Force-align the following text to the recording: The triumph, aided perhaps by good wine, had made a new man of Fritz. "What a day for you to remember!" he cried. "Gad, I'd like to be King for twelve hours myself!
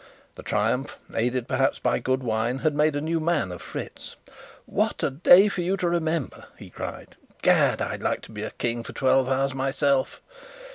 The 0.33 0.41
triumph, 0.41 0.97
aided 1.13 1.47
perhaps 1.47 1.77
by 1.77 1.99
good 1.99 2.23
wine, 2.23 2.57
had 2.65 2.73
made 2.73 2.95
a 2.95 3.01
new 3.01 3.19
man 3.19 3.51
of 3.51 3.61
Fritz. 3.61 4.15
"What 4.65 5.03
a 5.03 5.11
day 5.11 5.47
for 5.47 5.61
you 5.61 5.77
to 5.77 5.87
remember!" 5.87 6.45
he 6.57 6.71
cried. 6.71 7.17
"Gad, 7.43 7.83
I'd 7.83 8.01
like 8.01 8.21
to 8.23 8.31
be 8.31 8.49
King 8.57 8.81
for 8.83 8.93
twelve 8.93 9.29
hours 9.29 9.53
myself! 9.53 10.19